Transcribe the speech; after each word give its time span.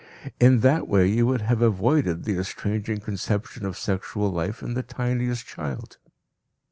In 0.39 0.61
that 0.61 0.87
way 0.87 1.05
you 1.07 1.27
would 1.27 1.41
have 1.41 1.61
avoided 1.61 2.23
the 2.23 2.39
estranging 2.39 3.01
conception 3.01 3.67
of 3.67 3.77
sexual 3.77 4.31
life 4.31 4.63
in 4.63 4.73
the 4.73 4.81
tiniest 4.81 5.45
child." 5.45 5.97